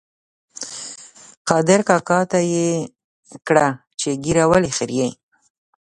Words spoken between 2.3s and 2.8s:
ته یې